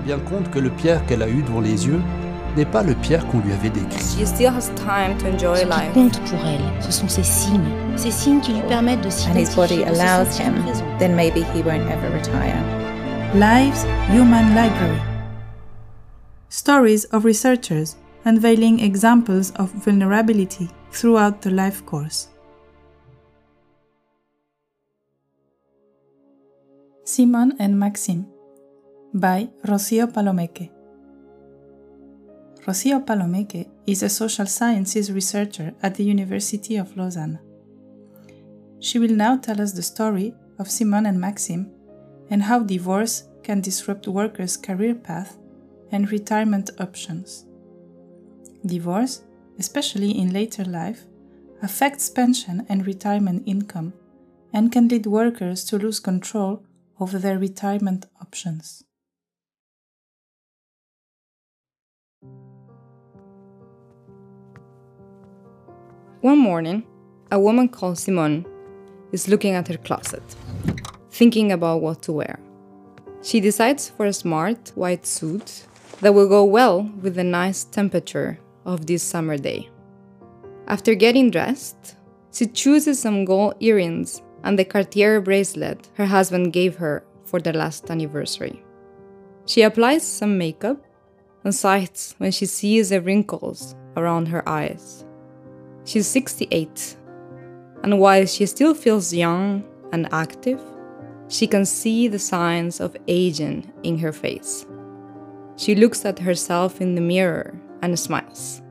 [0.00, 2.00] rend bien compte que le Pierre qu'elle a eu devant les yeux
[2.56, 3.98] n'est pas le Pierre qu'on lui avait décrit.
[3.98, 5.92] She still has time to enjoy Ce qui life.
[5.94, 7.60] compte pour elle, ce sont ces signes,
[7.96, 10.62] ces signes qui lui permettent de and his body s'identifier, de se allows sentir him,
[10.64, 10.98] présent.
[10.98, 12.56] then maybe he won't ever retire.
[13.34, 15.00] Lives Human Library
[16.48, 22.28] Stories of researchers unveiling examples of vulnerability throughout the life course.
[27.04, 28.26] Simon and Maxim
[29.12, 30.70] by Rocío Palomeque.
[32.64, 37.40] Rocío Palomeque is a social sciences researcher at the University of Lausanne.
[38.78, 41.72] She will now tell us the story of Simone and Maxime
[42.30, 45.38] and how divorce can disrupt workers' career path
[45.90, 47.46] and retirement options.
[48.64, 49.22] Divorce,
[49.58, 51.04] especially in later life,
[51.62, 53.92] affects pension and retirement income
[54.52, 56.62] and can lead workers to lose control
[57.00, 58.84] over their retirement options.
[66.22, 66.82] One morning,
[67.30, 68.44] a woman called Simone
[69.10, 70.22] is looking at her closet,
[71.10, 72.38] thinking about what to wear.
[73.22, 75.66] She decides for a smart white suit
[76.02, 79.70] that will go well with the nice temperature of this summer day.
[80.66, 81.96] After getting dressed,
[82.34, 87.54] she chooses some gold earrings and the Cartier bracelet her husband gave her for their
[87.54, 88.62] last anniversary.
[89.46, 90.84] She applies some makeup
[91.44, 95.06] and sighs when she sees the wrinkles around her eyes.
[95.84, 96.96] She's 68,
[97.82, 100.60] and while she still feels young and active,
[101.28, 104.66] she can see the signs of aging in her face.
[105.56, 108.62] She looks at herself in the mirror and smiles.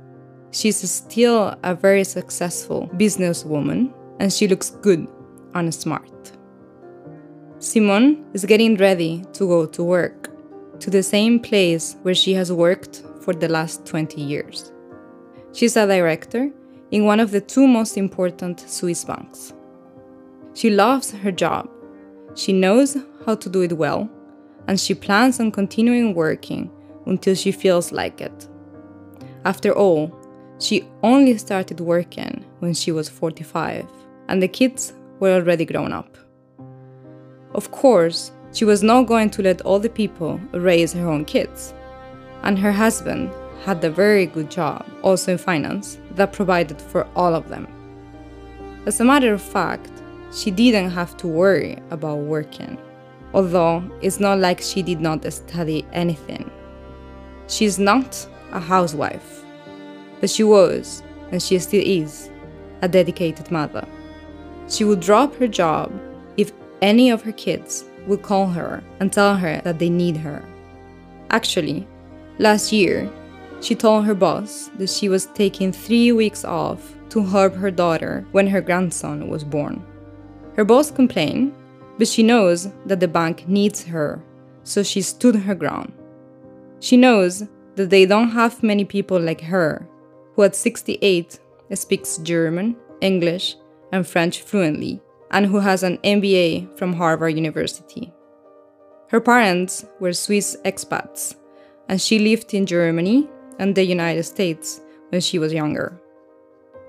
[0.52, 5.08] She's still a very successful businesswoman, and she looks good
[5.54, 6.12] and smart.
[7.60, 10.30] Simone is getting ready to go to work,
[10.80, 14.72] to the same place where she has worked for the last 20 years.
[15.54, 16.52] She's a director
[16.92, 19.54] in one of the two most important Swiss banks.
[20.54, 21.70] She loves her job.
[22.36, 24.10] She knows how to do it well,
[24.68, 26.70] and she plans on continuing working
[27.06, 28.48] until she feels like it.
[29.46, 30.16] After all,
[30.60, 33.86] she only started working when she was 45,
[34.28, 36.18] and the kids were already grown up.
[37.54, 41.74] Of course, she was not going to let all the people raise her own kids,
[42.44, 43.32] and her husband
[43.64, 47.68] had a very good job, also in finance, that provided for all of them.
[48.86, 49.92] As a matter of fact,
[50.34, 52.78] she didn't have to worry about working,
[53.34, 56.50] although it's not like she did not study anything.
[57.48, 59.44] She's not a housewife,
[60.20, 62.30] but she was, and she still is,
[62.82, 63.88] a dedicated mother.
[64.68, 65.92] She would drop her job
[66.38, 70.44] if any of her kids would call her and tell her that they need her.
[71.32, 71.88] Actually,
[72.38, 73.10] last year,
[73.62, 78.26] she told her boss that she was taking three weeks off to help her daughter
[78.32, 79.84] when her grandson was born.
[80.56, 81.54] Her boss complained,
[81.98, 84.22] but she knows that the bank needs her,
[84.64, 85.92] so she stood her ground.
[86.80, 87.44] She knows
[87.76, 89.88] that they don't have many people like her,
[90.36, 91.40] who at 68
[91.74, 93.56] speaks German, English,
[93.92, 98.14] and French fluently, and who has an MBA from Harvard University.
[99.10, 101.36] Her parents were Swiss expats,
[101.88, 103.28] and she lived in Germany
[103.60, 106.02] and the United States when she was younger.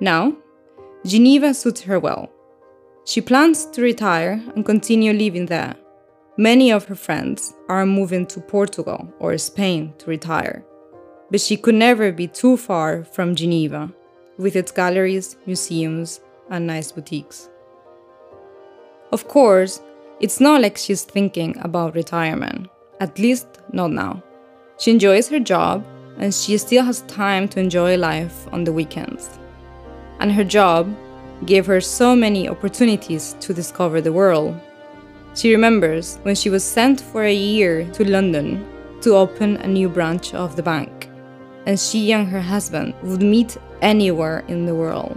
[0.00, 0.34] Now,
[1.04, 2.30] Geneva suits her well.
[3.04, 5.74] She plans to retire and continue living there.
[6.36, 10.64] Many of her friends are moving to Portugal or Spain to retire,
[11.30, 13.92] but she could never be too far from Geneva,
[14.38, 16.20] with its galleries, museums,
[16.50, 17.50] and nice boutiques.
[19.12, 19.82] Of course,
[20.20, 22.68] it's not like she's thinking about retirement,
[23.00, 24.22] at least not now.
[24.78, 25.84] She enjoys her job
[26.20, 29.38] and she still has time to enjoy life on the weekends.
[30.20, 30.94] And her job
[31.46, 34.54] gave her so many opportunities to discover the world.
[35.34, 38.66] She remembers when she was sent for a year to London
[39.00, 41.08] to open a new branch of the bank,
[41.64, 45.16] and she and her husband would meet anywhere in the world.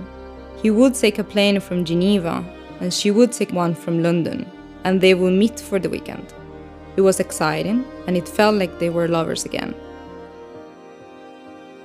[0.61, 2.45] He would take a plane from Geneva,
[2.79, 4.49] and she would take one from London,
[4.85, 6.33] and they would meet for the weekend.
[6.95, 9.75] It was exciting, and it felt like they were lovers again.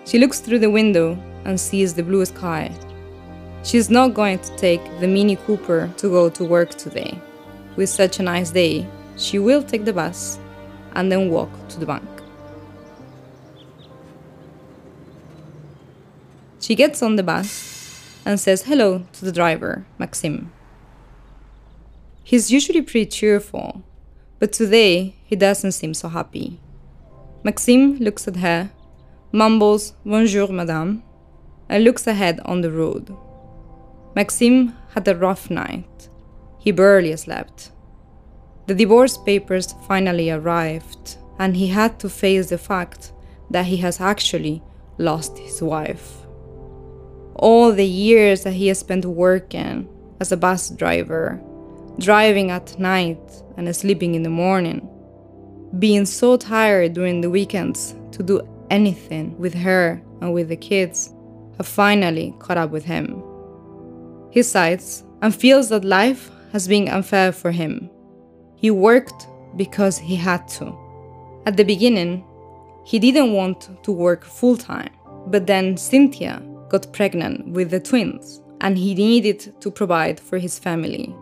[0.08, 2.72] She looks through the window and sees the blue sky.
[3.62, 7.20] She's not going to take the Mini Cooper to go to work today.
[7.76, 8.87] With such a nice day,
[9.19, 10.38] she will take the bus
[10.94, 12.08] and then walk to the bank.
[16.58, 20.50] She gets on the bus and says hello to the driver, Maxime.
[22.25, 23.82] He's usually pretty cheerful,
[24.38, 26.61] but today he doesn't seem so happy.
[27.44, 28.70] Maxime looks at her,
[29.32, 31.02] mumbles Bonjour, madame,
[31.69, 33.14] and looks ahead on the road.
[34.16, 36.08] Maxime had a rough night.
[36.58, 37.70] He barely slept.
[38.66, 43.12] The divorce papers finally arrived, and he had to face the fact
[43.50, 44.62] that he has actually
[44.96, 46.26] lost his wife.
[47.34, 49.88] All the years that he has spent working
[50.20, 51.40] as a bus driver,
[51.98, 53.20] driving at night
[53.56, 54.88] and sleeping in the morning,
[55.78, 61.12] being so tired during the weekends to do anything with her and with the kids,
[61.56, 63.22] have finally caught up with him.
[64.30, 67.90] He sighs and feels that life has been unfair for him
[68.58, 70.76] he worked because he had to.
[71.46, 72.24] At the beginning,
[72.84, 74.90] he didn't want to work full time,
[75.28, 80.58] but then Cynthia got pregnant with the twins and he needed to provide for his
[80.58, 81.14] family.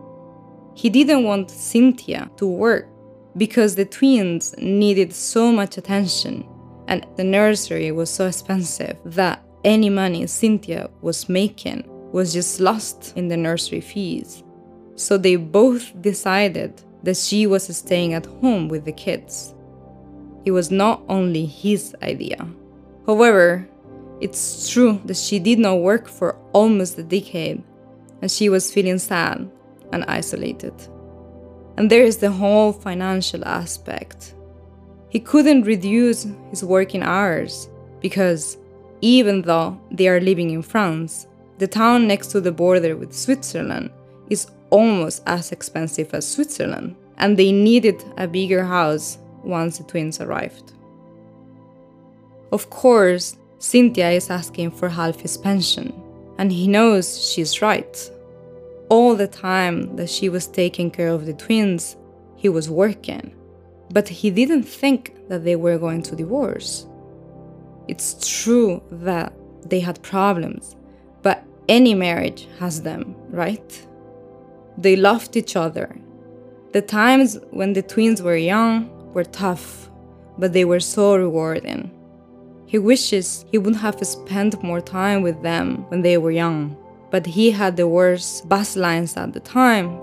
[0.75, 2.89] He didn't want Cynthia to work
[3.37, 6.49] because the twins needed so much attention
[6.89, 13.13] and the nursery was so expensive that any money Cynthia was making was just lost
[13.17, 14.43] in the nursery fees.
[14.95, 19.55] So they both decided that she was staying at home with the kids.
[20.45, 22.47] It was not only his idea.
[23.07, 23.69] However,
[24.21, 27.63] it's true that she did not work for almost a decade
[28.23, 29.51] and she was feeling sad
[29.93, 30.75] and isolated.
[31.77, 34.36] And there is the whole financial aspect.
[35.17, 37.71] He couldn't reduce his working hours
[38.03, 38.59] because
[39.01, 41.27] even though they are living in France,
[41.57, 43.89] the town next to the border with Switzerland
[44.29, 50.21] is almost as expensive as Switzerland, and they needed a bigger house once the twins
[50.21, 50.75] arrived.
[52.53, 55.95] Of course, Cynthia is asking for half his pension,
[56.37, 58.11] and he knows she's right.
[58.91, 61.97] All the time that she was taking care of the twins,
[62.37, 63.33] he was working,
[63.91, 66.87] but he didn't think that they were going to divorce.
[67.89, 69.33] It's true that
[69.65, 70.77] they had problems,
[71.23, 73.87] but any marriage has them, right?
[74.79, 75.97] They loved each other.
[76.73, 79.89] The times when the twins were young were tough,
[80.37, 81.91] but they were so rewarding.
[82.67, 86.77] He wishes he would have spent more time with them when they were young,
[87.11, 90.01] but he had the worst bus lines at the time.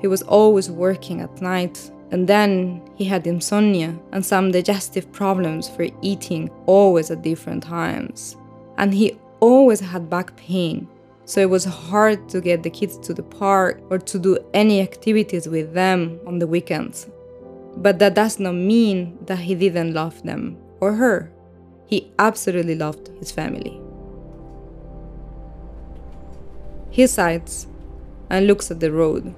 [0.00, 5.68] He was always working at night, and then he had insomnia and some digestive problems
[5.68, 8.36] for eating always at different times.
[8.78, 10.88] And he always had back pain
[11.26, 14.80] so it was hard to get the kids to the park or to do any
[14.80, 17.08] activities with them on the weekends.
[17.76, 21.32] But that does not mean that he didn't love them or her.
[21.86, 23.80] He absolutely loved his family.
[26.90, 27.66] He sighs
[28.30, 29.34] and looks at the road.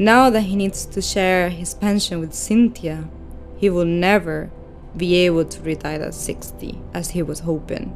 [0.00, 3.06] Now that he needs to share his pension with Cynthia,
[3.58, 4.50] he will never
[4.96, 7.94] be able to retire at 60 as he was hoping.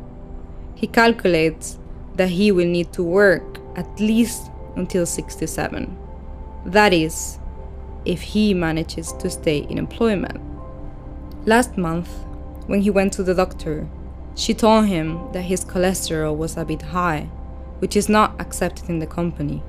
[0.75, 1.79] He calculates
[2.17, 5.97] that he will need to work at least until 67.
[6.67, 7.39] That is,
[8.05, 10.43] if he manages to stay in employment.
[11.47, 12.11] Last month,
[12.67, 13.89] when he went to the doctor,
[14.35, 17.31] she told him that his cholesterol was a bit high,
[17.79, 19.63] which is not accepted in the company.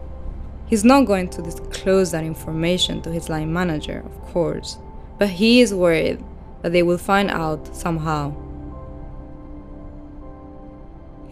[0.68, 4.78] He's not going to disclose that information to his line manager, of course,
[5.20, 6.24] but he is worried
[6.62, 8.34] that they will find out somehow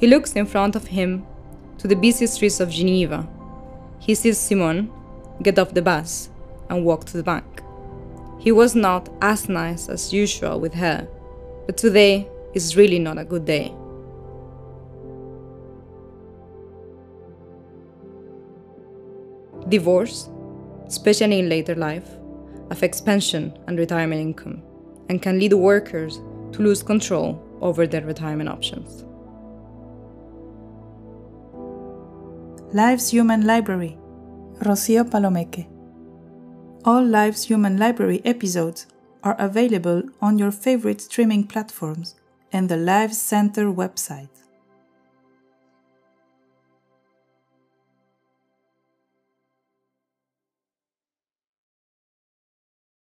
[0.03, 1.25] he looks in front of him
[1.77, 3.25] to the busy streets of Geneva.
[3.99, 4.91] He sees Simone
[5.41, 6.29] get off the bus
[6.69, 7.63] and walk to the bank.
[8.37, 11.07] He was not as nice as usual with her,
[11.65, 13.73] but today is really not a good day.
[19.69, 20.29] Divorce,
[20.87, 22.07] especially in later life,
[22.69, 24.61] affects pension and retirement income
[25.09, 26.17] and can lead workers
[26.51, 29.03] to lose control over their retirement options.
[32.73, 33.97] Lives Human Library,
[34.59, 35.67] Rocío Palomeque.
[36.85, 38.87] All Lives Human Library episodes
[39.23, 42.15] are available on your favorite streaming platforms
[42.51, 44.42] and the Lives Center website.